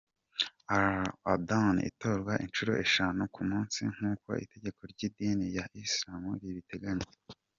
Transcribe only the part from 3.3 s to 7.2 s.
ku munsi nk’uko itegeko ry’idini ya Islam ribiteganya.